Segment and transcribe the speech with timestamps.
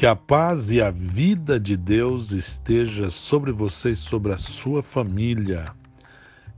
[0.00, 4.82] Que a paz e a vida de Deus esteja sobre você e sobre a sua
[4.82, 5.74] família.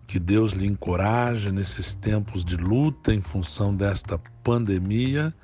[0.07, 5.35] Que Deus lhe encoraje nesses tempos de luta em função desta pandemia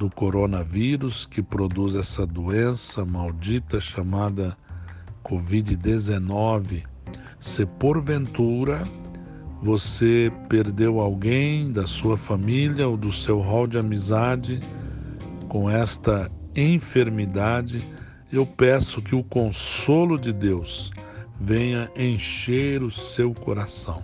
[0.00, 4.58] do coronavírus que produz essa doença maldita chamada
[5.24, 6.82] Covid-19.
[7.38, 8.82] Se porventura
[9.62, 14.58] você perdeu alguém da sua família ou do seu rol de amizade
[15.48, 17.86] com esta enfermidade,
[18.32, 20.90] eu peço que o consolo de Deus
[21.40, 24.02] venha encher o seu coração.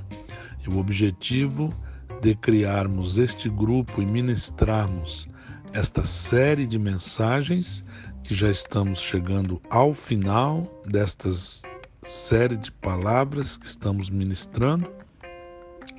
[0.64, 1.72] E o objetivo
[2.20, 5.28] de criarmos este grupo e ministrarmos
[5.72, 7.84] esta série de mensagens,
[8.24, 11.62] que já estamos chegando ao final destas
[12.04, 14.90] série de palavras que estamos ministrando,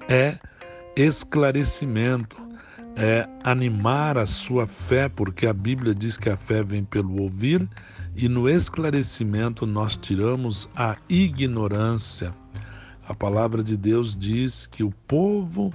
[0.09, 0.39] é
[0.95, 2.46] esclarecimento
[2.97, 7.69] é animar a sua fé, porque a Bíblia diz que a fé vem pelo ouvir,
[8.15, 12.33] e no esclarecimento nós tiramos a ignorância.
[13.07, 15.71] A palavra de Deus diz que o povo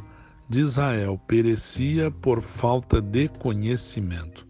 [0.49, 4.45] de Israel perecia por falta de conhecimento.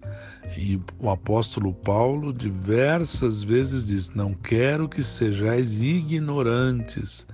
[0.57, 7.27] E o apóstolo Paulo diversas vezes diz: Não quero que sejais ignorantes.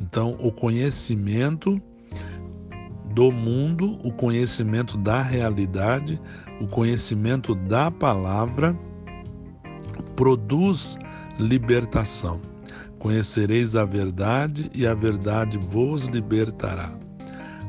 [0.00, 1.82] Então, o conhecimento
[3.16, 6.20] do mundo, o conhecimento da realidade,
[6.60, 8.78] o conhecimento da palavra
[10.14, 10.98] produz
[11.38, 12.42] libertação.
[12.98, 16.92] Conhecereis a verdade e a verdade vos libertará.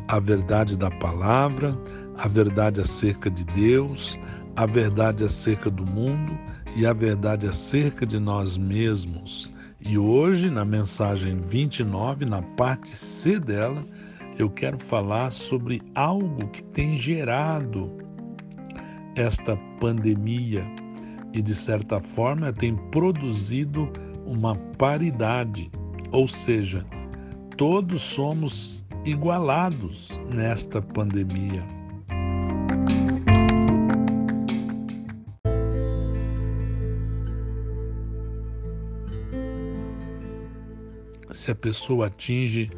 [0.09, 1.73] A verdade da palavra,
[2.17, 4.19] a verdade acerca de Deus,
[4.57, 6.37] a verdade acerca do mundo
[6.75, 9.49] e a verdade acerca de nós mesmos.
[9.79, 13.85] E hoje, na mensagem 29, na parte C dela,
[14.37, 17.91] eu quero falar sobre algo que tem gerado
[19.15, 20.63] esta pandemia
[21.33, 23.91] e, de certa forma, tem produzido
[24.25, 25.71] uma paridade,
[26.11, 26.85] ou seja,
[27.57, 31.63] todos somos igualados nesta pandemia.
[41.31, 42.69] Se a pessoa atinge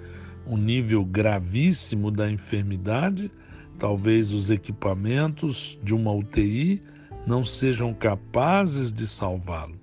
[0.49, 3.31] um nível gravíssimo da enfermidade,
[3.77, 6.81] talvez os equipamentos de uma UTI
[7.27, 9.75] não sejam capazes de salvá-lo.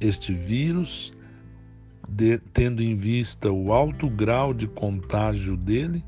[0.00, 1.12] Este vírus,
[2.08, 6.02] de, tendo em vista o alto grau de contágio dele,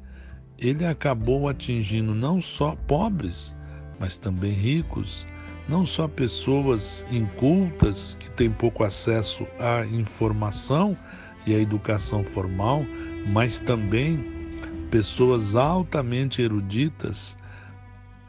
[0.59, 3.55] ele acabou atingindo não só pobres,
[4.01, 5.27] mas também ricos,
[5.69, 10.97] não só pessoas incultas que têm pouco acesso à informação
[11.47, 12.83] e à educação formal,
[13.33, 14.19] mas também
[14.91, 17.37] pessoas altamente eruditas.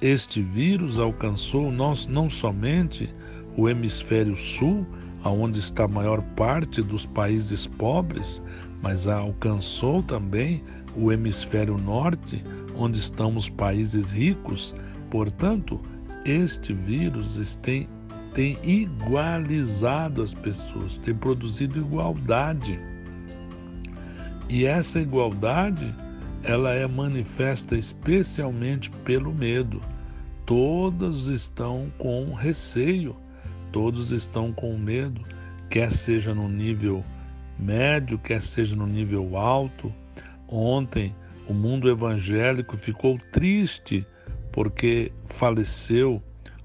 [0.02, 3.14] Este vírus alcançou nós, não somente
[3.56, 4.86] o hemisfério sul,
[5.24, 8.42] aonde está a maior parte dos países pobres,
[8.82, 10.64] mas alcançou também
[10.96, 12.44] o hemisfério norte,
[12.76, 14.74] onde estão os países ricos.
[15.10, 15.82] Portanto,
[16.26, 17.88] este vírus tem,
[18.34, 22.80] tem igualizado as pessoas, tem produzido igualdade.
[24.50, 25.94] E essa igualdade,
[26.42, 29.82] ela é manifesta especialmente pelo medo.
[30.46, 33.16] Todos estão com receio,
[33.74, 35.22] todos estão com medo,
[35.70, 37.04] quer seja no nível
[37.60, 39.94] médio, quer seja no nível alto.
[40.48, 41.14] Ontem,
[41.50, 44.08] o mundo evangélico ficou triste
[44.54, 46.22] porque faleceu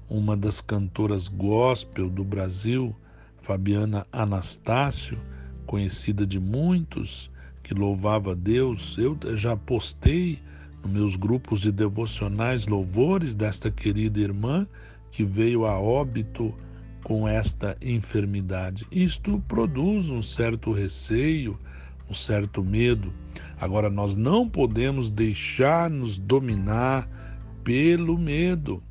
[0.09, 2.95] uma das cantoras gospel do Brasil,
[3.41, 5.17] Fabiana Anastácio,
[5.65, 7.32] conhecida de muitos,
[7.63, 10.39] que louvava Deus, eu já postei
[10.83, 14.67] nos meus grupos de devocionais louvores desta querida irmã
[15.09, 16.53] que veio a óbito
[17.03, 18.85] com esta enfermidade.
[18.91, 21.57] Isto produz um certo receio,
[22.09, 23.13] um certo medo.
[23.59, 27.07] Agora, nós não podemos deixar-nos dominar
[27.63, 28.83] pelo medo.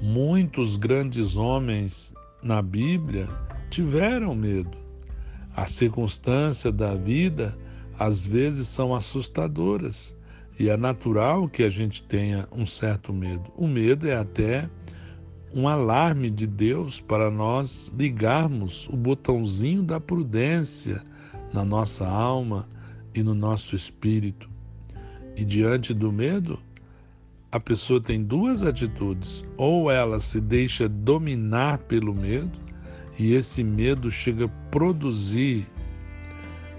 [0.00, 3.28] Muitos grandes homens na Bíblia
[3.70, 4.78] tiveram medo.
[5.60, 7.54] As circunstâncias da vida
[7.98, 10.16] às vezes são assustadoras
[10.58, 13.52] e é natural que a gente tenha um certo medo.
[13.58, 14.70] O medo é até
[15.54, 21.02] um alarme de Deus para nós ligarmos o botãozinho da prudência
[21.52, 22.66] na nossa alma
[23.14, 24.48] e no nosso espírito.
[25.36, 26.58] E diante do medo,
[27.52, 32.58] a pessoa tem duas atitudes: ou ela se deixa dominar pelo medo,
[33.18, 35.66] e esse medo chega a produzir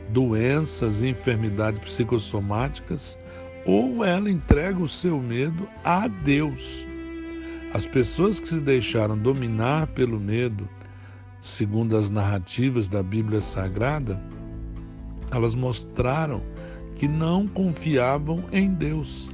[0.09, 3.17] doenças e enfermidades psicossomáticas,
[3.65, 6.85] ou ela entrega o seu medo a Deus.
[7.73, 10.67] As pessoas que se deixaram dominar pelo medo,
[11.39, 14.21] segundo as narrativas da Bíblia Sagrada,
[15.31, 16.41] elas mostraram
[16.95, 19.29] que não confiavam em Deus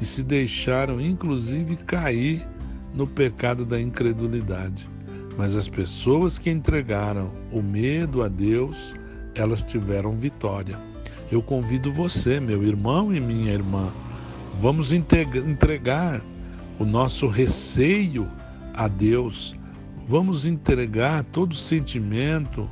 [0.00, 2.46] e se deixaram, inclusive, cair
[2.94, 4.88] no pecado da incredulidade.
[5.38, 8.92] Mas as pessoas que entregaram o medo a Deus,
[9.36, 10.76] elas tiveram vitória.
[11.30, 13.92] Eu convido você, meu irmão e minha irmã,
[14.60, 16.20] vamos entregar
[16.76, 18.28] o nosso receio
[18.74, 19.54] a Deus,
[20.08, 22.68] vamos entregar todo sentimento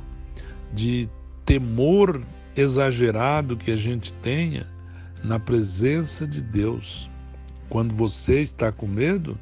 [0.73, 1.07] de
[1.45, 2.21] temor
[2.53, 4.67] exagerado que a gente tenha
[5.23, 7.09] na presença de Deus.
[7.69, 9.37] Quando você está com medo,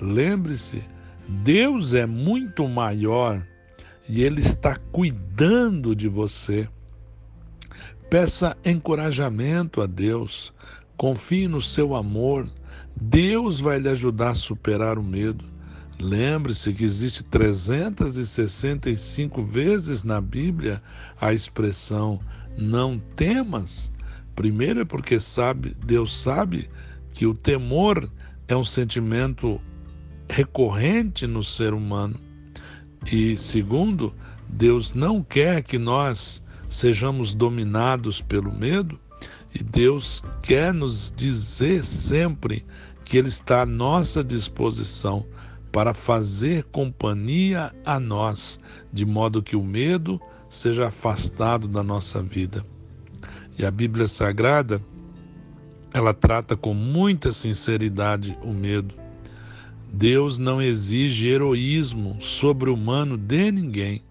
[0.00, 0.82] lembre-se,
[1.28, 3.42] Deus é muito maior
[4.08, 6.68] e Ele está cuidando de você.
[8.10, 10.52] Peça encorajamento a Deus,
[10.96, 12.48] confie no seu amor.
[12.94, 15.44] Deus vai lhe ajudar a superar o medo.
[15.98, 20.82] Lembre-se que existe 365 vezes na Bíblia
[21.20, 22.20] a expressão
[22.58, 23.90] não temas.
[24.36, 26.68] Primeiro é porque sabe, Deus sabe
[27.12, 28.10] que o temor
[28.48, 29.60] é um sentimento
[30.28, 32.18] recorrente no ser humano.
[33.10, 34.12] E segundo,
[34.48, 38.98] Deus não quer que nós sejamos dominados pelo medo,
[39.54, 42.64] e Deus quer nos dizer sempre
[43.04, 45.24] que Ele está à nossa disposição
[45.70, 48.58] para fazer companhia a nós,
[48.92, 52.64] de modo que o medo seja afastado da nossa vida.
[53.58, 54.80] E a Bíblia Sagrada,
[55.92, 59.03] ela trata com muita sinceridade o medo.
[59.96, 64.02] Deus não exige heroísmo sobre-humano de ninguém,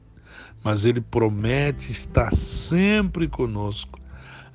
[0.63, 3.99] mas ele promete estar sempre conosco.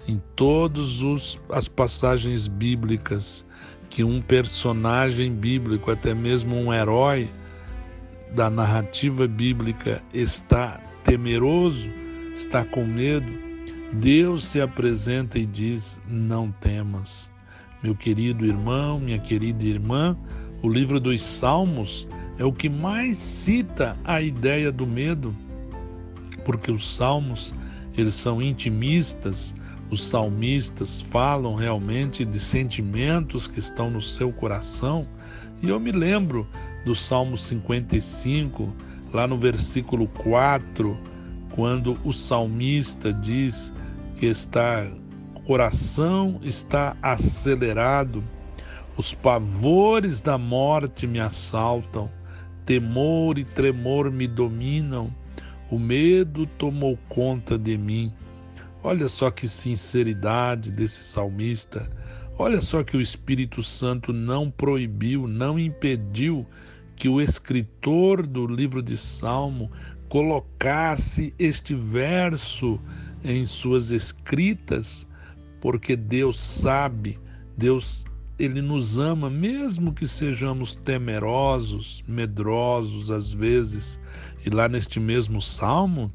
[0.08, 1.02] Em todas
[1.50, 3.44] as passagens bíblicas,
[3.90, 7.30] que um personagem bíblico, até mesmo um herói
[8.34, 11.90] da narrativa bíblica, está temeroso,
[12.32, 13.30] está com medo,
[13.92, 17.30] Deus se apresenta e diz: Não temas.
[17.82, 20.16] Meu querido irmão, minha querida irmã,
[20.62, 22.08] o livro dos Salmos
[22.38, 25.34] é o que mais cita a ideia do medo,
[26.44, 27.52] porque os salmos,
[27.96, 29.54] eles são intimistas,
[29.90, 35.06] os salmistas falam realmente de sentimentos que estão no seu coração.
[35.62, 36.46] E eu me lembro
[36.84, 38.72] do Salmo 55,
[39.12, 40.96] lá no versículo 4,
[41.50, 43.72] quando o salmista diz
[44.16, 44.86] que está
[45.34, 48.22] o coração está acelerado,
[48.98, 52.10] os pavores da morte me assaltam,
[52.66, 55.14] temor e tremor me dominam,
[55.70, 58.12] o medo tomou conta de mim.
[58.82, 61.88] Olha só que sinceridade desse salmista.
[62.36, 66.44] Olha só que o Espírito Santo não proibiu, não impediu
[66.96, 69.70] que o escritor do livro de Salmo
[70.08, 72.80] colocasse este verso
[73.22, 75.06] em suas escritas,
[75.60, 77.16] porque Deus sabe,
[77.56, 78.07] Deus
[78.38, 84.00] ele nos ama mesmo que sejamos temerosos, medrosos às vezes.
[84.46, 86.12] E lá neste mesmo salmo,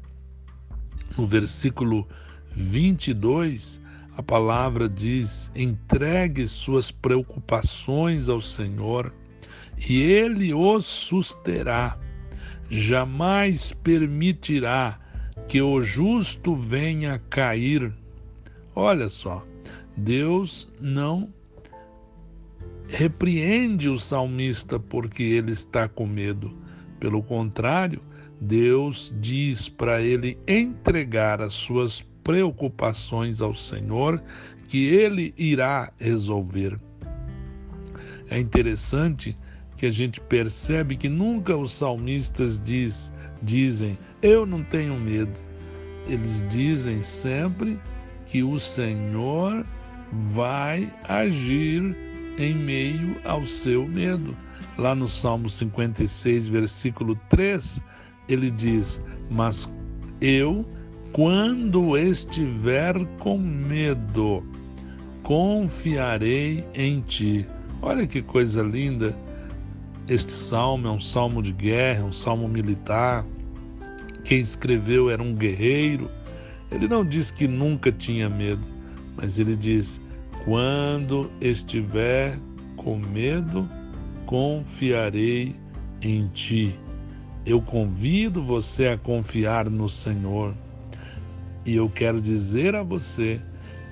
[1.18, 2.08] no versículo
[2.52, 3.80] 22,
[4.16, 9.12] a palavra diz: entregue suas preocupações ao Senhor
[9.88, 11.98] e Ele os susterá.
[12.70, 14.98] Jamais permitirá
[15.46, 17.92] que o justo venha a cair.
[18.74, 19.46] Olha só,
[19.94, 21.30] Deus não
[22.88, 26.56] repreende o salmista porque ele está com medo.
[27.00, 28.00] Pelo contrário,
[28.40, 34.20] Deus diz para ele entregar as suas preocupações ao Senhor,
[34.66, 36.80] que Ele irá resolver.
[38.30, 39.36] É interessante
[39.76, 43.12] que a gente percebe que nunca os salmistas diz,
[43.42, 45.38] dizem, eu não tenho medo.
[46.08, 47.78] Eles dizem sempre
[48.26, 49.66] que o Senhor
[50.32, 51.94] vai agir
[52.38, 54.36] em meio ao seu medo.
[54.78, 57.80] Lá no Salmo 56, versículo 3,
[58.28, 59.68] ele diz: Mas
[60.20, 60.64] eu
[61.14, 64.42] quando estiver com medo,
[65.22, 67.46] confiarei em ti.
[67.80, 69.16] Olha que coisa linda.
[70.08, 73.24] Este salmo é um salmo de guerra, um salmo militar.
[74.24, 76.10] Quem escreveu era um guerreiro.
[76.72, 78.66] Ele não diz que nunca tinha medo,
[79.16, 80.00] mas ele diz:
[80.44, 82.38] quando estiver
[82.76, 83.68] com medo,
[84.26, 85.56] confiarei
[86.02, 86.74] em ti.
[87.46, 90.54] Eu convido você a confiar no Senhor.
[91.64, 93.40] E eu quero dizer a você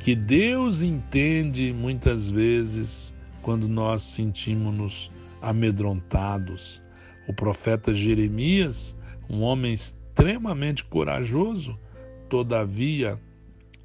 [0.00, 6.82] que Deus entende muitas vezes quando nós sentimos-nos amedrontados.
[7.26, 8.94] O profeta Jeremias,
[9.28, 11.78] um homem extremamente corajoso,
[12.28, 13.18] todavia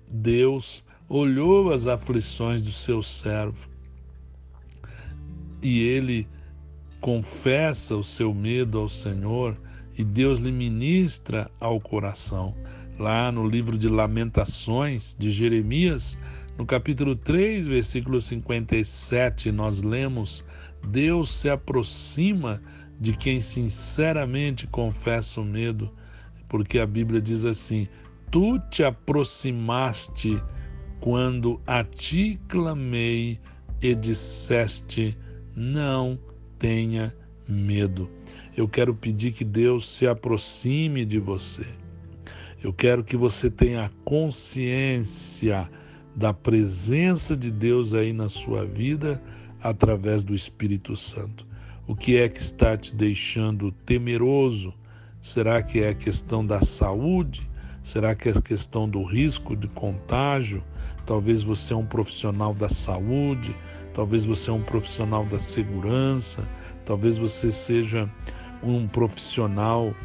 [0.10, 3.70] Deus olhou as aflições do seu servo
[5.62, 6.28] e ele
[7.00, 9.56] confessa o seu medo ao Senhor
[9.98, 12.56] e Deus lhe ministra ao coração.
[13.00, 16.18] Lá no livro de Lamentações de Jeremias,
[16.58, 20.44] no capítulo 3, versículo 57, nós lemos:
[20.88, 22.62] Deus se aproxima
[23.00, 25.92] de quem sinceramente confessa o medo,
[26.50, 27.88] porque a Bíblia diz assim:
[28.32, 30.42] Tu te aproximaste
[31.00, 33.40] quando a ti clamei
[33.82, 35.18] e disseste:
[35.56, 36.20] Não
[36.60, 37.16] tenha
[37.48, 38.10] medo.
[38.56, 41.66] Eu quero pedir que Deus se aproxime de você.
[42.64, 45.70] Eu quero que você tenha consciência
[46.16, 49.22] da presença de Deus aí na sua vida
[49.62, 51.46] através do Espírito Santo.
[51.86, 54.74] O que é que está te deixando temeroso?
[55.22, 57.50] Será que é a questão da saúde?
[57.84, 60.64] Será que é a questão do risco de contágio?
[61.08, 63.56] Talvez você é um profissional da saúde,
[63.94, 66.46] talvez você é um profissional da segurança,
[66.86, 68.10] talvez você seja
[68.62, 69.96] um profissional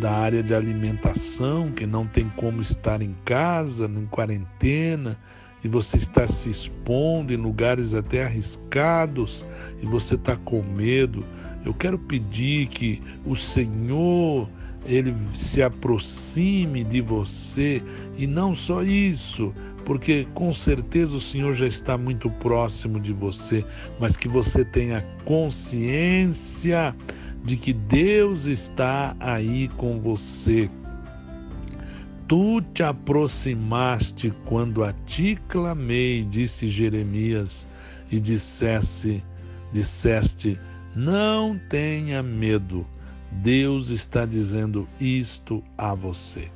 [0.00, 5.16] da área de alimentação que não tem como estar em casa, em quarentena,
[5.62, 9.46] e você está se expondo em lugares até arriscados
[9.80, 11.24] e você está com medo.
[11.64, 14.48] Eu quero pedir que o Senhor
[14.84, 17.82] ele se aproxime de você
[18.16, 23.64] e não só isso, porque com certeza o Senhor já está muito próximo de você,
[23.98, 26.94] mas que você tenha consciência
[27.44, 30.70] de que Deus está aí com você.
[32.28, 37.66] Tu te aproximaste quando a ti clamei, disse Jeremias,
[38.10, 39.22] e dissesse,
[39.72, 40.58] disseste:
[40.94, 42.86] Não tenha medo.
[43.32, 46.50] Deus está dizendo isto a você.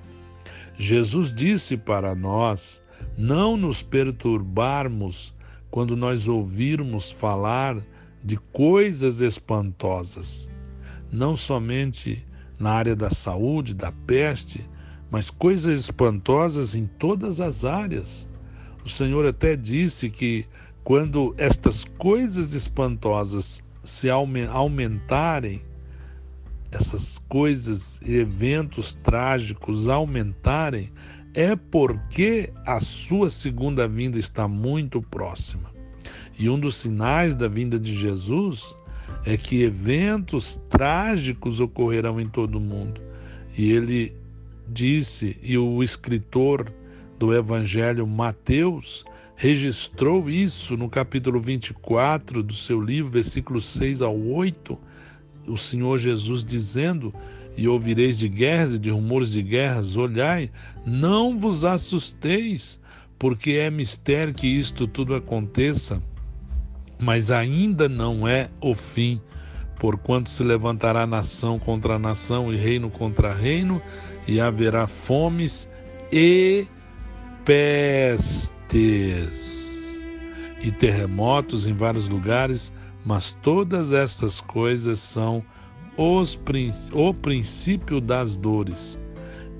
[0.77, 2.83] Jesus disse para nós
[3.17, 5.35] não nos perturbarmos
[5.71, 7.81] quando nós ouvirmos falar
[8.23, 10.51] de coisas espantosas
[11.15, 12.27] não somente
[12.59, 14.69] na área da saúde, da peste,
[15.11, 18.29] mas coisas espantosas em todas as áreas.
[18.85, 20.45] O Senhor até disse que
[20.83, 25.63] quando estas coisas espantosas se aumentarem,
[26.75, 30.91] essas coisas eventos trágicos aumentarem,
[31.33, 35.71] é porque a sua segunda vinda está muito próxima.
[36.39, 38.75] E um dos sinais da vinda de Jesus
[39.25, 43.01] é que eventos trágicos ocorrerão em todo o mundo.
[43.57, 44.15] E ele
[44.69, 46.73] disse, e o escritor
[47.19, 49.05] do Evangelho Mateus
[49.37, 54.79] registrou isso no capítulo 24 do seu livro, versículos 6 ao 8,
[55.47, 57.13] o Senhor Jesus dizendo:
[57.57, 60.51] E ouvireis de guerras e de rumores de guerras, olhai,
[60.87, 62.81] não vos assusteis,
[63.19, 66.03] porque é mistério que isto tudo aconteça
[66.99, 69.21] mas ainda não é o fim,
[69.79, 73.81] porquanto se levantará nação contra nação e reino contra reino,
[74.27, 75.69] e haverá fomes
[76.11, 76.67] e
[77.45, 78.53] pestes
[80.63, 82.73] e terremotos em vários lugares,
[83.05, 85.45] mas todas estas coisas são
[85.97, 86.39] os,
[86.93, 88.99] o princípio das dores.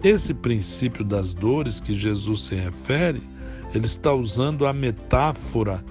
[0.03, 3.23] Esse princípio das dores que Jesus se refere,
[3.75, 5.85] ele está usando a metáfora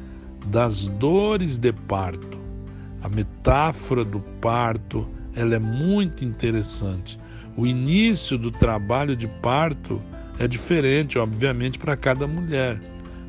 [0.47, 2.37] das dores de parto.
[3.01, 7.19] A metáfora do parto, ela é muito interessante.
[7.57, 10.01] O início do trabalho de parto
[10.39, 12.79] é diferente, obviamente, para cada mulher,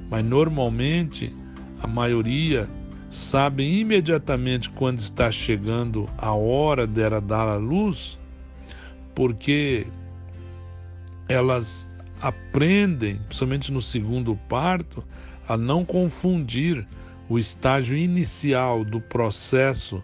[0.09, 1.35] mas normalmente
[1.83, 2.69] a maioria
[3.15, 8.19] sabe imediatamente quando está chegando a hora dela dar a luz,
[9.15, 9.87] porque
[11.29, 11.89] elas
[12.21, 15.05] aprendem, principalmente no segundo parto,
[15.49, 16.85] a não confundir
[17.29, 20.03] o estágio inicial do processo,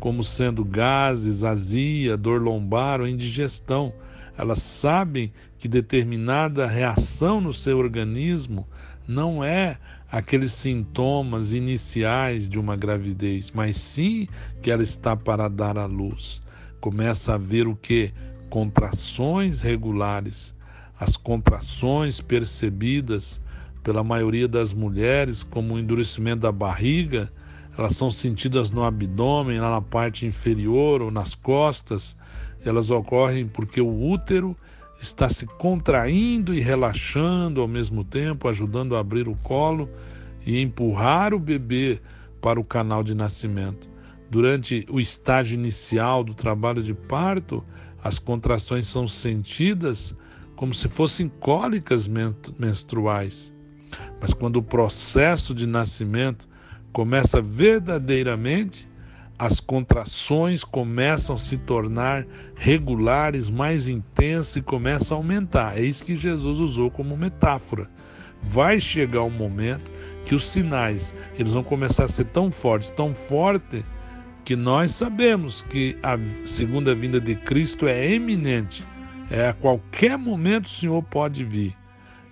[0.00, 3.92] como sendo gases, azia, dor lombar ou indigestão.
[4.38, 8.66] Elas sabem que determinada reação no seu organismo
[9.06, 9.76] não é
[10.10, 14.26] aqueles sintomas iniciais de uma gravidez, mas sim
[14.62, 16.40] que ela está para dar à luz.
[16.80, 18.12] Começa a haver o que?
[18.48, 20.54] Contrações regulares.
[20.98, 23.40] As contrações percebidas
[23.82, 27.30] pela maioria das mulheres, como o endurecimento da barriga,
[27.76, 32.16] elas são sentidas no abdômen, lá na parte inferior ou nas costas.
[32.64, 34.56] Elas ocorrem porque o útero
[35.00, 39.88] está se contraindo e relaxando ao mesmo tempo, ajudando a abrir o colo
[40.44, 42.00] e empurrar o bebê
[42.40, 43.88] para o canal de nascimento.
[44.30, 47.64] Durante o estágio inicial do trabalho de parto,
[48.02, 50.14] as contrações são sentidas
[50.54, 52.08] como se fossem cólicas
[52.58, 53.54] menstruais.
[54.20, 56.48] Mas quando o processo de nascimento
[56.92, 58.87] começa verdadeiramente,
[59.38, 62.26] as contrações começam a se tornar
[62.56, 65.78] regulares, mais intensas e começam a aumentar.
[65.78, 67.88] É isso que Jesus usou como metáfora.
[68.42, 69.90] Vai chegar um momento
[70.24, 73.84] que os sinais eles vão começar a ser tão fortes, tão fortes
[74.44, 78.82] que nós sabemos que a segunda vinda de Cristo é eminente.
[79.30, 81.76] É a qualquer momento o Senhor pode vir.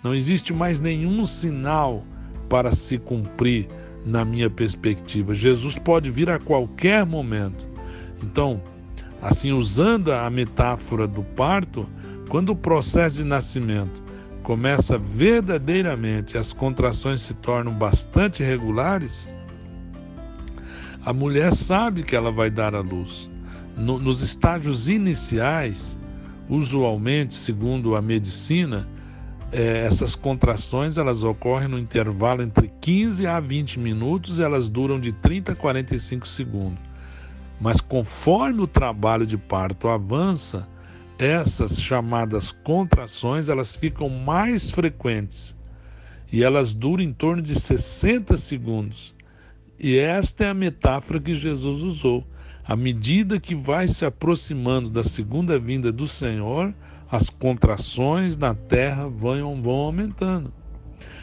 [0.02, 2.04] Não existe mais nenhum sinal
[2.48, 3.68] para se cumprir
[4.06, 5.34] na minha perspectiva.
[5.34, 7.66] Jesus pode vir a qualquer momento.
[8.22, 8.62] Então,
[9.20, 11.86] assim, usando a metáfora do parto,
[12.30, 14.02] quando o processo de nascimento
[14.44, 19.28] começa verdadeiramente, as contrações se tornam bastante regulares,
[21.04, 23.28] a mulher sabe que ela vai dar à luz.
[23.76, 25.96] No, nos estágios iniciais,
[26.48, 28.86] usualmente, segundo a medicina,
[29.52, 35.12] é, essas contrações elas ocorrem no intervalo entre 15 a 20 minutos, elas duram de
[35.12, 36.78] 30 a 45 segundos.
[37.60, 40.68] Mas conforme o trabalho de parto avança,
[41.18, 45.56] essas chamadas contrações elas ficam mais frequentes
[46.30, 49.14] e elas duram em torno de 60 segundos.
[49.78, 52.26] E esta é a metáfora que Jesus usou.
[52.64, 56.74] À medida que vai se aproximando da segunda vinda do Senhor,
[57.10, 60.52] as contrações na terra vão, vão aumentando.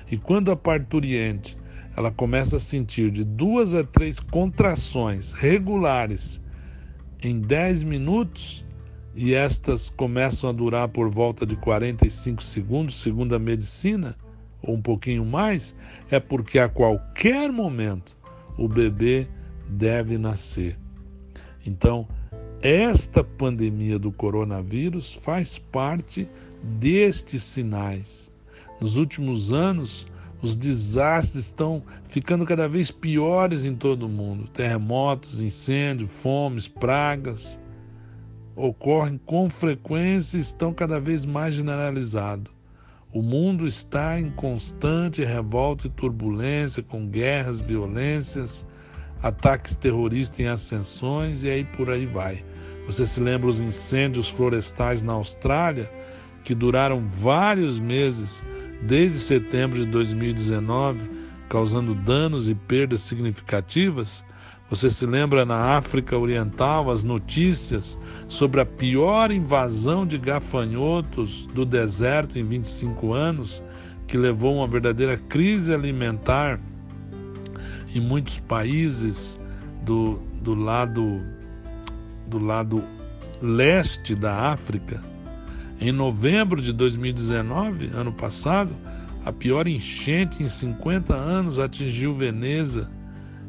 [0.09, 1.57] E quando a parturiente
[1.95, 6.41] ela começa a sentir de duas a três contrações regulares
[7.21, 8.65] em 10 minutos,
[9.15, 14.17] e estas começam a durar por volta de 45 segundos, segundo a medicina,
[14.61, 15.75] ou um pouquinho mais,
[16.09, 18.17] é porque a qualquer momento
[18.57, 19.27] o bebê
[19.69, 20.79] deve nascer.
[21.65, 22.07] Então,
[22.63, 26.29] esta pandemia do coronavírus faz parte
[26.79, 28.31] destes sinais.
[28.79, 30.07] Nos últimos anos,
[30.41, 34.47] os desastres estão ficando cada vez piores em todo o mundo.
[34.47, 37.59] Terremotos, incêndios, fomes, pragas
[38.55, 42.49] ocorrem com frequência e estão cada vez mais generalizados.
[43.11, 48.65] O mundo está em constante revolta e turbulência, com guerras, violências,
[49.21, 52.43] ataques terroristas em ascensões e aí por aí vai.
[52.85, 55.89] Você se lembra os incêndios florestais na Austrália,
[56.43, 58.43] que duraram vários meses,
[58.81, 60.99] desde setembro de 2019,
[61.47, 64.25] causando danos e perdas significativas?
[64.69, 71.63] Você se lembra na África Oriental as notícias sobre a pior invasão de gafanhotos do
[71.63, 73.63] deserto em 25 anos,
[74.07, 76.59] que levou a uma verdadeira crise alimentar
[77.95, 79.39] em muitos países
[79.83, 81.21] do, do lado
[82.33, 82.83] do lado
[83.41, 84.99] leste da África.
[85.79, 88.75] Em novembro de 2019, ano passado,
[89.23, 92.89] a pior enchente em 50 anos atingiu Veneza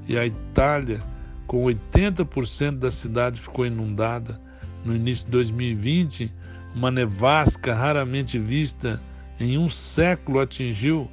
[0.06, 1.00] e a Itália,
[1.46, 4.38] com 80% da cidade ficou inundada.
[4.84, 6.30] No início de 2020,
[6.74, 9.00] uma nevasca raramente vista
[9.40, 11.10] em um século atingiu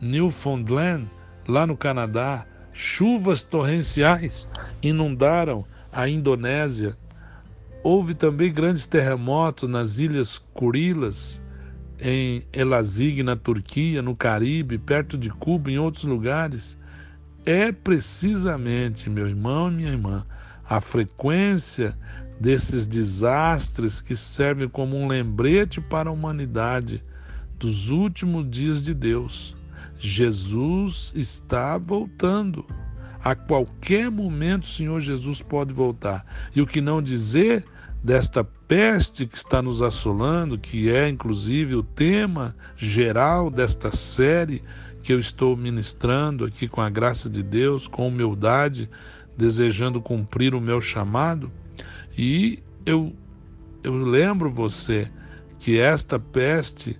[0.00, 1.08] Newfoundland,
[1.46, 2.44] lá no Canadá.
[2.72, 4.48] Chuvas torrenciais
[4.82, 6.96] inundaram a Indonésia,
[7.82, 11.42] Houve também grandes terremotos nas ilhas Kurilas,
[12.00, 16.78] em Elazig, na Turquia, no Caribe, perto de Cuba, em outros lugares.
[17.44, 20.24] É precisamente, meu irmão e minha irmã,
[20.68, 21.98] a frequência
[22.40, 27.02] desses desastres que servem como um lembrete para a humanidade
[27.58, 29.56] dos últimos dias de Deus.
[29.98, 32.64] Jesus está voltando.
[33.22, 36.24] A qualquer momento o Senhor Jesus pode voltar.
[36.54, 37.64] E o que não dizer
[38.02, 44.62] desta peste que está nos assolando, que é inclusive o tema geral desta série
[45.02, 48.88] que eu estou ministrando aqui com a graça de Deus, com humildade,
[49.36, 51.50] desejando cumprir o meu chamado.
[52.16, 53.12] E eu
[53.84, 55.10] eu lembro você
[55.58, 56.98] que esta peste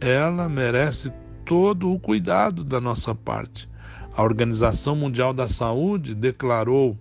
[0.00, 1.12] ela merece
[1.44, 3.68] todo o cuidado da nossa parte.
[4.16, 6.96] A Organização Mundial da Saúde declarou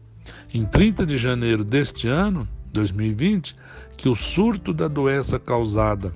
[0.52, 3.56] em 30 de janeiro deste ano, 2020,
[3.96, 6.12] que o surto da doença causada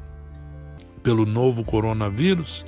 [1.03, 2.65] pelo novo coronavírus,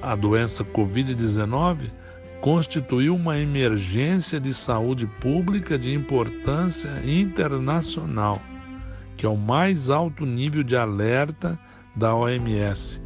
[0.00, 1.90] a doença Covid-19,
[2.40, 8.40] constituiu uma emergência de saúde pública de importância internacional,
[9.18, 11.58] que é o mais alto nível de alerta
[11.94, 13.02] da OMS,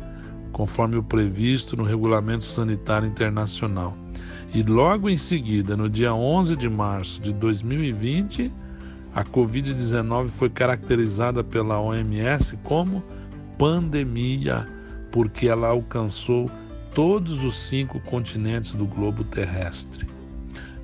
[0.52, 4.01] conforme o previsto no Regulamento Sanitário Internacional.
[4.54, 8.52] E logo em seguida, no dia 11 de março de 2020,
[9.14, 13.02] a Covid-19 foi caracterizada pela OMS como
[13.56, 14.68] pandemia,
[15.10, 16.50] porque ela alcançou
[16.94, 20.06] todos os cinco continentes do globo terrestre.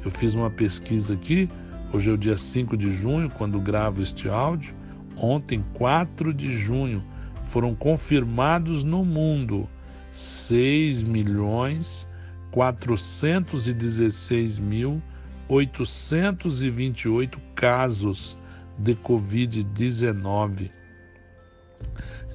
[0.02, 1.46] Eu fiz uma pesquisa aqui,
[1.92, 4.74] hoje é o dia 5 de junho, quando gravo este áudio.
[5.14, 7.04] Ontem, 4 de junho,
[7.50, 9.68] foram confirmados no mundo
[10.10, 12.07] 6 milhões
[12.50, 15.02] 416 mil
[15.48, 18.36] 828 casos
[18.78, 20.70] de Covid-19.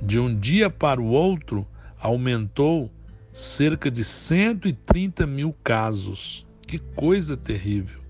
[0.02, 1.66] De um dia para o outro,
[2.00, 2.92] aumentou
[3.32, 6.46] cerca de 130 mil casos.
[6.68, 8.02] Que coisa terrível!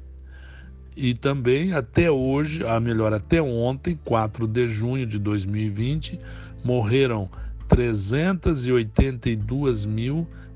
[0.96, 6.20] E também até hoje, a melhor, até ontem, 4 de junho de 2020,
[6.64, 7.30] morreram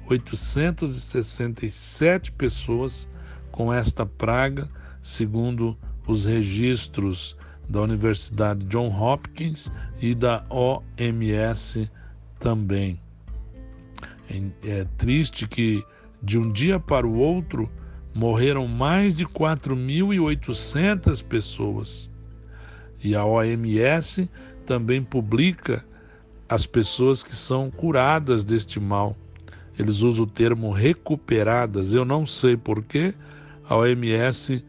[0.07, 3.09] 382.867 pessoas
[3.51, 4.69] com esta praga,
[5.01, 7.35] segundo os registros
[7.67, 9.69] da Universidade John Hopkins
[10.01, 11.91] e da OMS
[12.39, 12.97] também.
[14.63, 15.83] É triste que
[16.21, 17.69] de um dia para o outro
[18.13, 22.11] morreram mais de 4.800 pessoas.
[23.03, 24.29] E a OMS
[24.65, 25.85] também publica
[26.49, 29.15] as pessoas que são curadas deste mal.
[29.77, 31.93] Eles usam o termo recuperadas.
[31.93, 33.13] Eu não sei porquê,
[33.67, 34.63] a OMS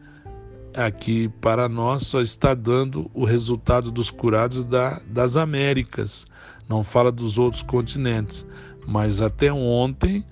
[0.73, 6.27] aqui para nós só está dando o resultado dos curados da, das Américas,
[6.67, 8.45] não fala dos outros continentes.
[8.87, 10.23] Mas até ontem,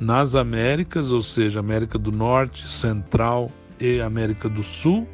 [0.00, 5.08] nas Américas, ou seja, América do Norte, Central e América do Sul,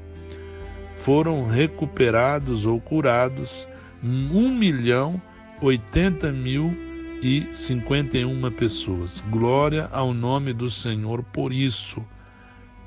[0.96, 3.66] foram recuperados ou curados
[4.02, 5.20] 1 milhão
[5.62, 6.89] 80 mil
[7.22, 9.22] e 51 pessoas.
[9.30, 12.02] Glória ao nome do Senhor por isso.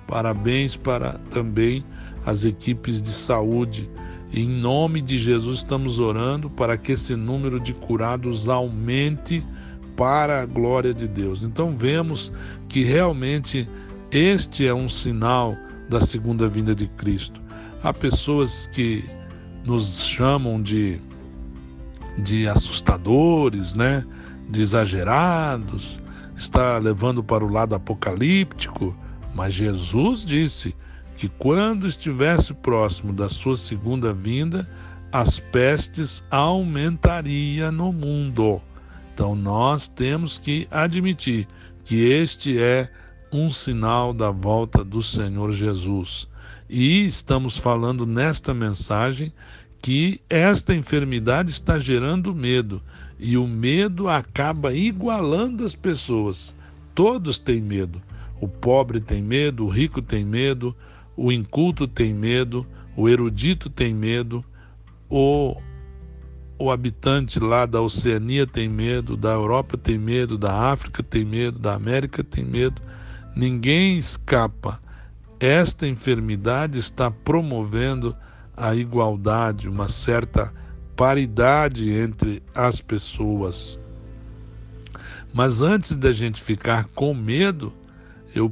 [0.07, 1.85] Parabéns para também
[2.25, 3.89] as equipes de saúde.
[4.31, 9.45] Em nome de Jesus estamos orando para que esse número de curados aumente
[9.95, 11.43] para a glória de Deus.
[11.43, 12.33] Então vemos
[12.67, 13.69] que realmente
[14.11, 15.55] este é um sinal
[15.89, 17.41] da segunda vinda de Cristo.
[17.83, 19.05] Há pessoas que
[19.63, 20.99] nos chamam de
[22.17, 24.05] de assustadores, né?
[24.53, 25.99] De exagerados,
[26.37, 28.95] está levando para o lado apocalíptico.
[29.33, 30.75] Mas Jesus disse
[31.17, 34.69] que quando estivesse próximo da sua segunda vinda,
[35.11, 38.61] as pestes aumentariam no mundo.
[39.11, 41.47] Então nós temos que admitir
[41.83, 42.87] que este é
[43.31, 46.29] um sinal da volta do Senhor Jesus.
[46.69, 49.33] E estamos falando nesta mensagem
[49.81, 52.83] que esta enfermidade está gerando medo
[53.23, 56.53] e o medo acaba igualando as pessoas.
[56.93, 58.01] Todos têm medo.
[58.41, 60.75] O pobre tem medo, o rico tem medo,
[61.15, 64.43] o inculto tem medo, o erudito tem medo,
[65.09, 65.55] o,
[66.59, 71.57] o habitante lá da Oceania tem medo, da Europa tem medo, da África tem medo,
[71.57, 72.81] da América tem medo.
[73.33, 74.81] Ninguém escapa.
[75.39, 78.13] Esta enfermidade está promovendo
[78.55, 80.51] a igualdade, uma certa
[80.95, 83.79] paridade entre as pessoas.
[85.33, 87.73] Mas antes da gente ficar com medo,
[88.35, 88.51] eu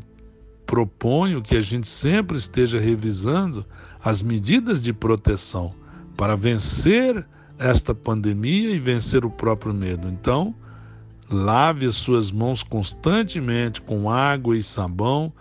[0.66, 3.66] proponho que a gente sempre esteja revisando
[4.04, 5.76] as medidas de proteção
[6.18, 7.26] para vencer
[7.60, 10.08] esta pandemia e vencer o próprio medo.
[10.10, 10.56] Então,
[11.30, 15.32] lave as suas mãos constantemente com água e sabão.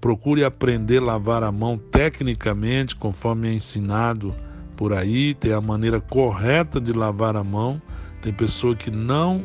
[0.00, 4.34] Procure aprender a lavar a mão tecnicamente, conforme é ensinado
[4.78, 7.82] por aí, ter a maneira correta de lavar a mão.
[8.22, 9.44] Tem pessoa que não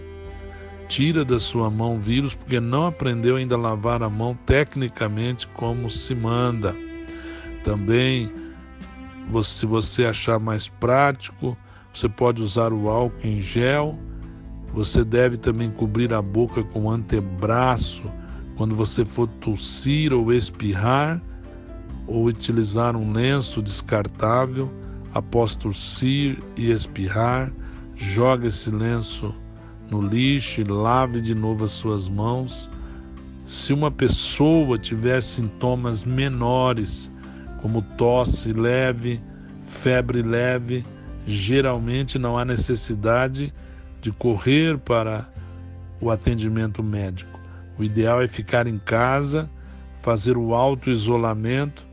[0.87, 5.89] tira da sua mão vírus porque não aprendeu ainda a lavar a mão tecnicamente como
[5.89, 6.75] se manda.
[7.63, 8.31] Também,
[9.43, 11.57] se você achar mais prático,
[11.91, 13.97] você pode usar o álcool em gel.
[14.71, 18.03] Você deve também cobrir a boca com o antebraço
[18.55, 21.19] quando você for tossir ou espirrar,
[22.05, 24.82] ou utilizar um lenço descartável.
[25.13, 27.51] Após tossir e espirrar,
[27.95, 29.33] joga esse lenço
[29.89, 32.69] no lixo e lave de novo as suas mãos.
[33.45, 37.11] Se uma pessoa tiver sintomas menores,
[37.61, 39.21] como tosse leve,
[39.65, 40.83] febre leve,
[41.27, 43.53] geralmente não há necessidade
[44.01, 45.29] de correr para
[46.01, 47.39] o atendimento médico.
[47.77, 49.49] O ideal é ficar em casa,
[50.01, 51.85] fazer o auto-isolamento,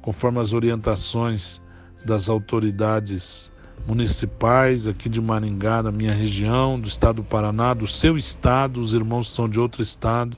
[0.00, 1.61] conforme as orientações
[2.04, 3.50] das autoridades
[3.86, 8.94] municipais aqui de Maringá, da minha região, do estado do Paraná, do seu estado, os
[8.94, 10.36] irmãos são de outro estado,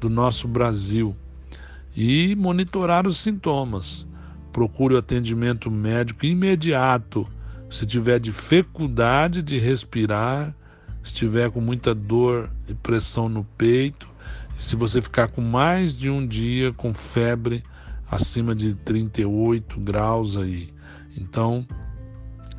[0.00, 1.14] do nosso Brasil.
[1.96, 4.06] e monitorar os sintomas.
[4.52, 7.26] Procure o atendimento médico imediato
[7.68, 10.54] se tiver dificuldade de respirar,
[11.02, 14.08] se tiver com muita dor e pressão no peito,
[14.58, 17.64] se você ficar com mais de um dia com febre
[18.10, 20.72] acima de 38 graus aí.
[21.16, 21.66] Então,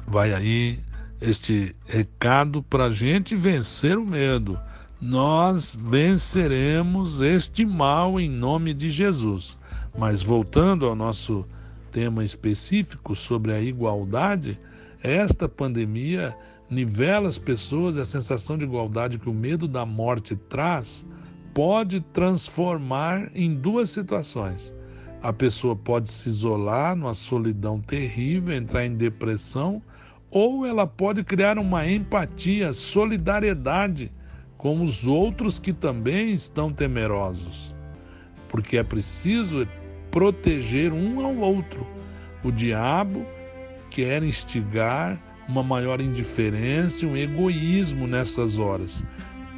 [0.07, 0.79] vai aí
[1.21, 4.59] este recado para a gente vencer o medo.
[5.01, 9.57] Nós venceremos este mal em nome de Jesus.
[9.97, 11.45] Mas voltando ao nosso
[11.91, 14.59] tema específico sobre a igualdade,
[15.01, 16.35] esta pandemia
[16.69, 21.05] nivela as pessoas e a sensação de igualdade que o medo da morte traz
[21.53, 24.73] pode transformar em duas situações.
[25.21, 29.81] A pessoa pode se isolar numa solidão terrível, entrar em depressão,
[30.31, 34.11] ou ela pode criar uma empatia, solidariedade
[34.57, 37.75] com os outros que também estão temerosos.
[38.47, 39.67] Porque é preciso
[40.09, 41.85] proteger um ao outro.
[42.43, 43.25] O diabo
[43.89, 49.05] quer instigar uma maior indiferença um egoísmo nessas horas.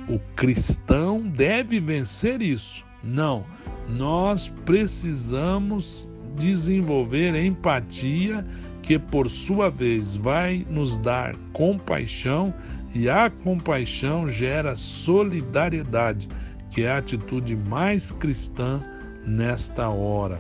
[0.08, 2.84] O cristão deve vencer isso.
[3.04, 3.46] Não,
[3.92, 8.46] nós precisamos desenvolver empatia,
[8.82, 12.54] que por sua vez vai nos dar compaixão,
[12.94, 16.28] e a compaixão gera solidariedade,
[16.70, 18.82] que é a atitude mais cristã
[19.26, 20.40] nesta hora.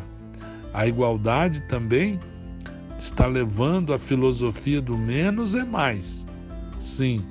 [0.74, 2.20] A igualdade também
[2.98, 6.26] está levando a filosofia do menos é mais.
[6.80, 7.24] Sim,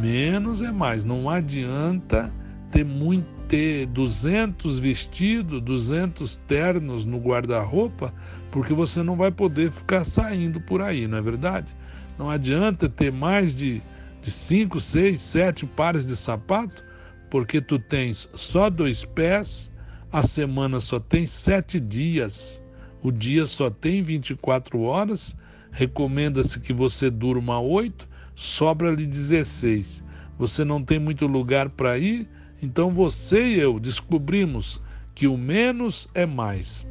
[0.00, 1.04] menos é mais.
[1.04, 2.32] Não adianta
[2.70, 8.14] ter muito ter 200 vestidos, 200 ternos no guarda-roupa,
[8.50, 11.76] porque você não vai poder ficar saindo por aí, não é verdade?
[12.18, 13.82] Não adianta ter mais de,
[14.22, 16.82] de cinco, seis, sete pares de sapato,
[17.28, 19.70] porque tu tens só dois pés,
[20.10, 22.62] a semana só tem sete dias
[23.02, 25.36] o dia só tem 24 horas,
[25.72, 30.04] recomenda-se que você durma 8, sobra-lhe 16.
[30.38, 32.28] Você não tem muito lugar para ir,
[32.62, 34.80] então você e eu descobrimos
[35.14, 36.86] que o menos é mais.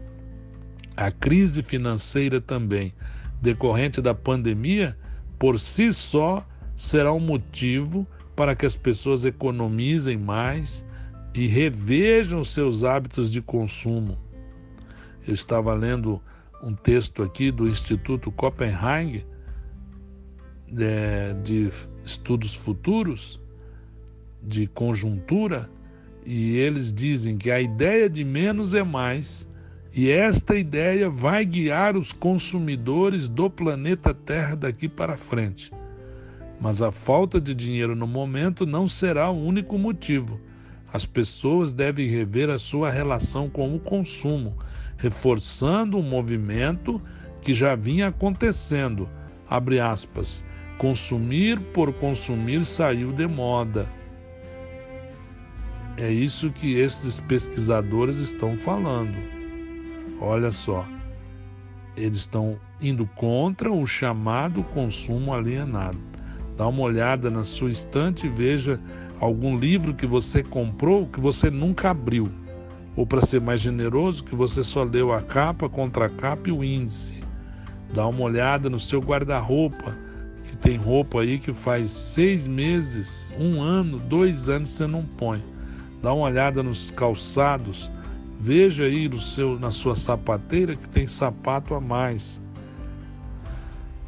[0.96, 2.94] A crise financeira também,
[3.42, 4.98] decorrente da pandemia,
[5.40, 8.06] por si só será um motivo
[8.36, 10.86] para que as pessoas economizem mais
[11.34, 14.18] e revejam seus hábitos de consumo.
[15.28, 16.22] Eu estava lendo
[16.62, 19.26] um texto aqui do Instituto Copenhague
[20.78, 21.70] é, de
[22.06, 23.41] Estudos Futuros,
[24.42, 25.70] de conjuntura,
[26.26, 29.48] e eles dizem que a ideia de menos é mais,
[29.94, 35.72] e esta ideia vai guiar os consumidores do planeta Terra daqui para frente.
[36.60, 40.40] Mas a falta de dinheiro no momento não será o único motivo.
[40.94, 44.56] As pessoas devem rever a sua relação com o consumo
[45.02, 47.02] reforçando um movimento
[47.42, 49.10] que já vinha acontecendo.
[49.50, 50.46] Abre aspas.
[50.78, 53.90] Consumir por consumir saiu de moda.
[56.02, 59.16] É isso que esses pesquisadores estão falando.
[60.20, 60.84] Olha só,
[61.96, 66.00] eles estão indo contra o chamado consumo alienado.
[66.58, 68.82] Dá uma olhada na sua estante e veja
[69.20, 72.32] algum livro que você comprou que você nunca abriu
[72.96, 76.64] ou para ser mais generoso, que você só leu a capa, contra capa e o
[76.64, 77.20] índice.
[77.94, 79.96] Dá uma olhada no seu guarda-roupa,
[80.46, 85.44] que tem roupa aí que faz seis meses, um ano, dois anos você não põe.
[86.02, 87.90] Dá uma olhada nos calçados,
[88.40, 92.42] veja aí no seu, na sua sapateira que tem sapato a mais.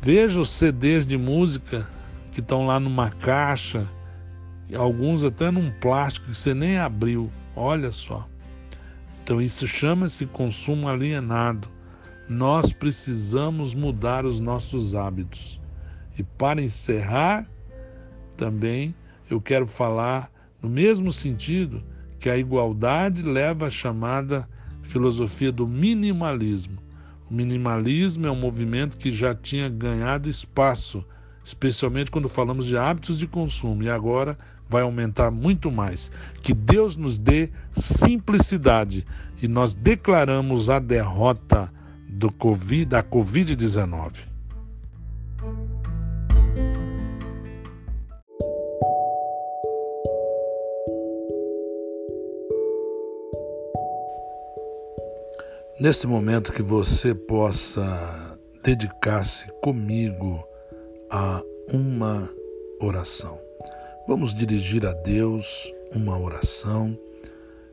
[0.01, 1.87] Veja os CDs de música
[2.31, 3.87] que estão lá numa caixa,
[4.75, 7.31] alguns até num plástico que você nem abriu.
[7.55, 8.27] Olha só.
[9.23, 11.69] Então, isso chama-se consumo alienado.
[12.27, 15.61] Nós precisamos mudar os nossos hábitos.
[16.17, 17.47] E para encerrar,
[18.35, 18.93] também
[19.29, 20.32] eu quero falar
[20.63, 21.83] no mesmo sentido
[22.17, 24.47] que a igualdade leva à chamada
[24.81, 26.81] filosofia do minimalismo.
[27.29, 31.05] O minimalismo é um movimento que já tinha ganhado espaço,
[31.43, 34.37] especialmente quando falamos de hábitos de consumo, e agora
[34.69, 36.09] vai aumentar muito mais.
[36.41, 39.05] Que Deus nos dê simplicidade
[39.41, 41.69] e nós declaramos a derrota
[42.07, 44.13] do COVID, da Covid-19.
[55.83, 60.41] Nesse momento que você possa dedicar-se comigo
[61.11, 61.43] a
[61.73, 62.29] uma
[62.79, 63.37] oração.
[64.07, 66.97] Vamos dirigir a Deus uma oração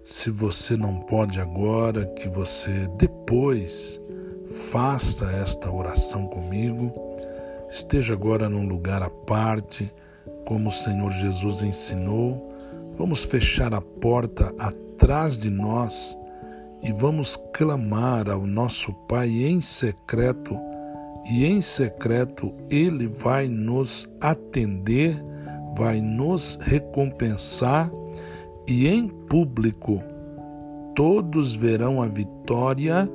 [0.02, 4.00] Se você não pode agora, que você depois
[4.72, 6.92] faça esta oração comigo.
[7.68, 9.88] Esteja agora num lugar à parte,
[10.48, 12.52] como o Senhor Jesus ensinou.
[12.94, 16.18] Vamos fechar a porta atrás de nós
[16.82, 20.58] e vamos clamar ao nosso Pai em secreto,
[21.30, 25.22] e em secreto Ele vai nos atender,
[25.76, 27.90] vai nos recompensar,
[28.66, 30.02] e em público
[30.94, 33.10] todos verão a vitória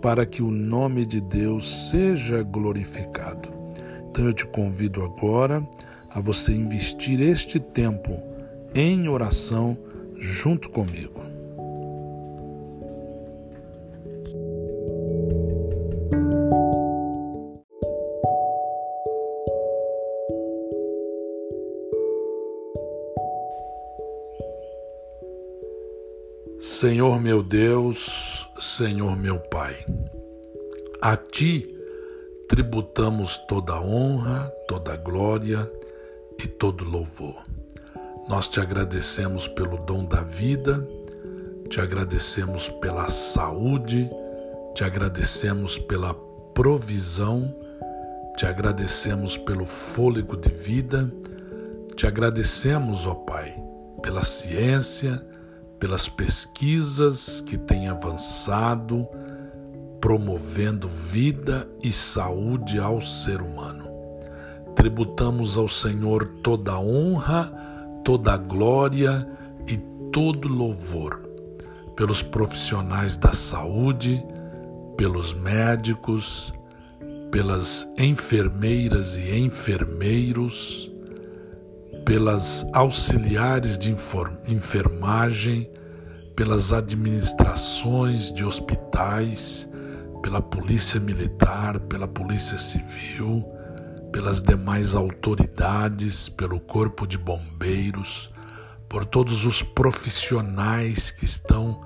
[0.00, 3.50] para que o nome de Deus seja glorificado.
[4.10, 5.66] Então eu te convido agora
[6.10, 8.18] a você investir este tempo
[8.74, 9.76] em oração
[10.18, 11.29] junto comigo.
[26.80, 29.84] Senhor meu Deus, Senhor meu Pai,
[31.02, 31.76] a Ti
[32.48, 35.70] tributamos toda honra, toda glória
[36.42, 37.42] e todo louvor.
[38.30, 40.82] Nós te agradecemos pelo dom da vida,
[41.68, 44.10] te agradecemos pela saúde,
[44.74, 46.14] te agradecemos pela
[46.54, 47.54] provisão,
[48.38, 51.12] te agradecemos pelo fôlego de vida,
[51.94, 53.54] te agradecemos, ó Pai,
[54.02, 55.22] pela ciência,
[55.80, 59.08] pelas pesquisas que têm avançado,
[60.00, 63.88] promovendo vida e saúde ao ser humano.
[64.76, 67.52] Tributamos ao Senhor toda a honra,
[68.04, 69.26] toda a glória
[69.66, 69.76] e
[70.12, 71.28] todo louvor
[71.96, 74.24] pelos profissionais da saúde,
[74.96, 76.50] pelos médicos,
[77.30, 80.89] pelas enfermeiras e enfermeiros,
[82.04, 83.94] pelas auxiliares de
[84.46, 85.70] enfermagem,
[86.34, 89.68] pelas administrações de hospitais,
[90.22, 93.44] pela Polícia Militar, pela Polícia Civil,
[94.12, 98.30] pelas demais autoridades, pelo Corpo de Bombeiros,
[98.88, 101.80] por todos os profissionais que estão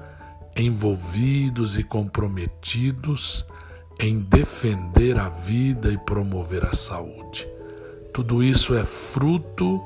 [0.56, 3.44] envolvidos e comprometidos
[4.00, 7.48] em defender a vida e promover a saúde.
[8.12, 9.84] Tudo isso é fruto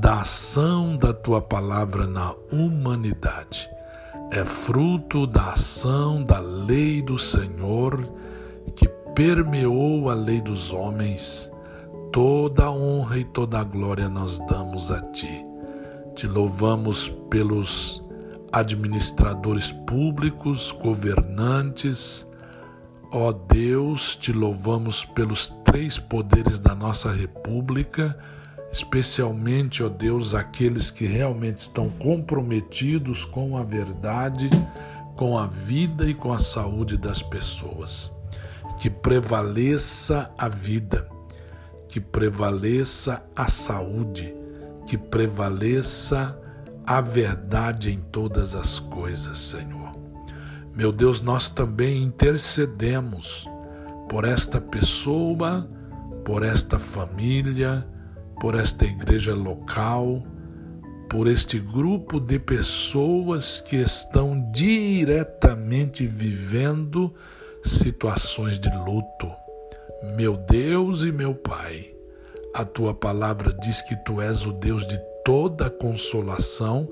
[0.00, 3.68] da ação da tua palavra na humanidade.
[4.30, 8.08] É fruto da ação da lei do Senhor
[8.76, 11.50] que permeou a lei dos homens.
[12.12, 15.44] Toda a honra e toda a glória nós damos a ti.
[16.14, 18.02] Te louvamos pelos
[18.52, 22.24] administradores públicos, governantes.
[23.10, 28.16] Ó Deus, te louvamos pelos três poderes da nossa República
[28.72, 34.50] especialmente, ó Deus, aqueles que realmente estão comprometidos com a verdade,
[35.16, 38.12] com a vida e com a saúde das pessoas.
[38.78, 41.08] Que prevaleça a vida,
[41.88, 44.34] que prevaleça a saúde,
[44.86, 46.38] que prevaleça
[46.86, 49.92] a verdade em todas as coisas, Senhor.
[50.74, 53.48] Meu Deus, nós também intercedemos
[54.08, 55.68] por esta pessoa,
[56.24, 57.86] por esta família,
[58.40, 60.22] por esta igreja local,
[61.08, 67.12] por este grupo de pessoas que estão diretamente vivendo
[67.64, 69.30] situações de luto.
[70.16, 71.92] Meu Deus e meu Pai,
[72.54, 76.88] a tua palavra diz que tu és o Deus de toda consolação,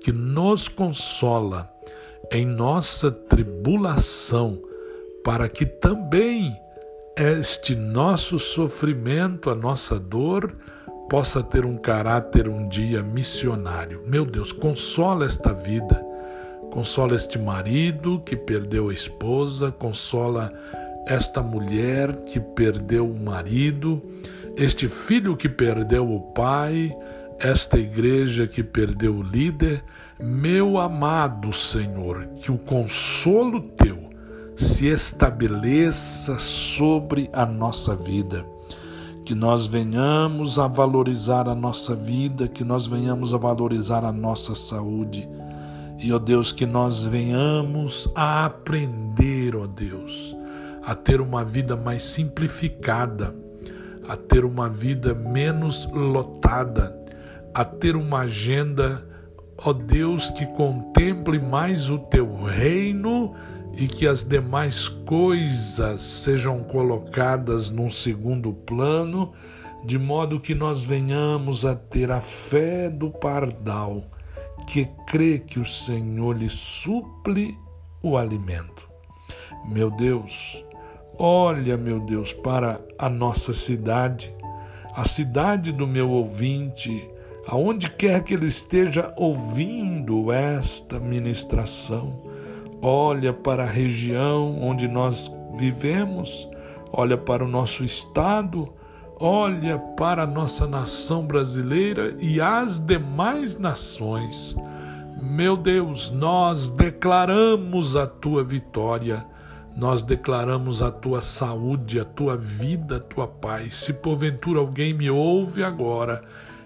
[0.00, 1.70] que nos consola
[2.32, 4.62] em nossa tribulação,
[5.24, 6.56] para que também
[7.16, 10.56] este nosso sofrimento, a nossa dor,
[11.08, 14.02] possa ter um caráter um dia missionário.
[14.06, 16.04] Meu Deus, consola esta vida,
[16.70, 20.52] consola este marido que perdeu a esposa, consola
[21.06, 24.02] esta mulher que perdeu o marido,
[24.54, 26.94] este filho que perdeu o pai,
[27.40, 29.82] esta igreja que perdeu o líder.
[30.20, 34.10] Meu amado Senhor, que o consolo teu
[34.56, 38.44] se estabeleça sobre a nossa vida
[39.28, 44.54] que nós venhamos a valorizar a nossa vida, que nós venhamos a valorizar a nossa
[44.54, 45.28] saúde.
[45.98, 50.34] E, ó Deus, que nós venhamos a aprender, ó Deus,
[50.82, 53.34] a ter uma vida mais simplificada,
[54.08, 56.98] a ter uma vida menos lotada,
[57.52, 59.06] a ter uma agenda,
[59.58, 63.34] ó Deus, que contemple mais o teu reino
[63.78, 69.32] e que as demais coisas sejam colocadas num segundo plano,
[69.84, 74.02] de modo que nós venhamos a ter a fé do pardal,
[74.66, 77.56] que crê que o Senhor lhe suple
[78.02, 78.90] o alimento.
[79.64, 80.64] Meu Deus,
[81.16, 84.34] olha, meu Deus, para a nossa cidade,
[84.92, 87.08] a cidade do meu ouvinte,
[87.46, 92.27] aonde quer que ele esteja ouvindo esta ministração.
[92.80, 96.48] Olha para a região onde nós vivemos,
[96.92, 98.72] olha para o nosso estado,
[99.18, 104.54] olha para a nossa nação brasileira e as demais nações.
[105.20, 109.26] Meu Deus, nós declaramos a tua vitória,
[109.76, 113.74] nós declaramos a tua saúde, a tua vida, a tua paz.
[113.74, 116.22] Se porventura alguém me ouve agora,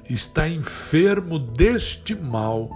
[0.08, 2.70] está enfermo deste mal,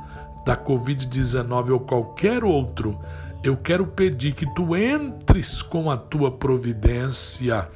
[0.47, 2.99] da Covid-19 ou qualquer outro,
[3.49, 7.69] eu quero pedir que tu entres com a tua providência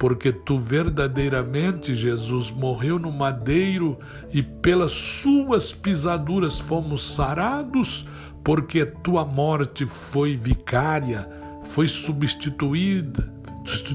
[0.00, 3.98] porque tu verdadeiramente, Jesus, morreu no madeiro
[4.32, 8.06] e pelas suas pisaduras fomos sarados,
[8.42, 11.28] porque tua morte foi vicária,
[11.64, 13.30] foi substituída,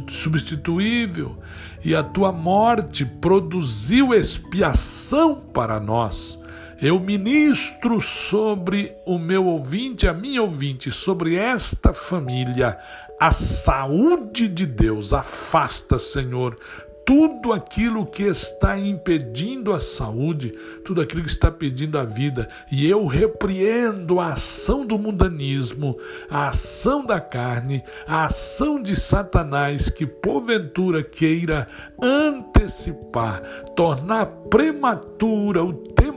[0.07, 1.39] substituível,
[1.83, 6.39] e a tua morte produziu expiação para nós.
[6.81, 12.77] Eu ministro sobre o meu ouvinte, a minha ouvinte, sobre esta família,
[13.17, 15.13] a saúde de Deus.
[15.13, 16.57] Afasta, Senhor,
[17.05, 20.51] tudo aquilo que está impedindo a saúde,
[20.83, 25.95] tudo aquilo que está pedindo a vida, e eu repreendo a ação do mundanismo,
[26.29, 31.67] a ação da carne, a ação de Satanás que porventura queira
[32.01, 33.39] antecipar,
[33.75, 35.73] tornar prematura o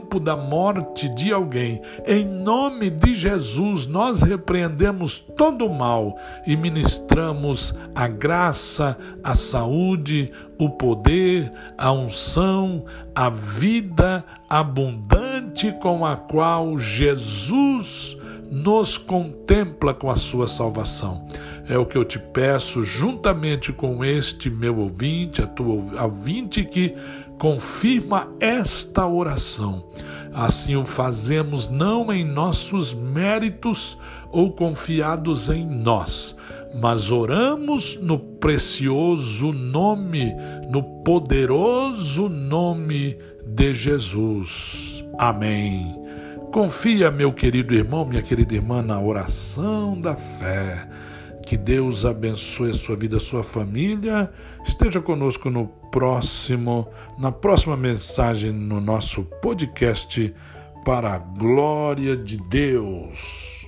[0.09, 1.79] tempo da morte de alguém.
[2.07, 10.31] Em nome de Jesus, nós repreendemos todo o mal e ministramos a graça, a saúde,
[10.57, 18.17] o poder, a unção, a vida abundante com a qual Jesus
[18.49, 21.27] nos contempla com a sua salvação.
[21.67, 26.95] É o que eu te peço, juntamente com este meu ouvinte, a tua ouvinte que
[27.39, 29.83] confirma esta oração.
[30.33, 33.97] Assim o fazemos não em nossos méritos
[34.29, 36.35] ou confiados em nós,
[36.79, 40.31] mas oramos no precioso nome,
[40.69, 45.03] no poderoso nome de Jesus.
[45.17, 45.95] Amém.
[46.51, 50.87] Confia, meu querido irmão, minha querida irmã, na oração da fé.
[51.49, 54.31] Que Deus abençoe a sua vida, a sua família.
[54.63, 56.87] Esteja conosco no próximo,
[57.17, 60.31] na próxima mensagem no nosso podcast
[60.85, 63.58] para a glória de Deus.